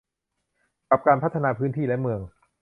[0.89, 2.19] กับการพัฒนาพื้นที่และเมือง